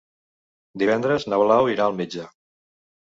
Divendres 0.83 1.27
na 1.33 1.39
Blau 1.43 1.71
irà 1.77 1.87
al 1.89 1.95
metge. 2.01 2.27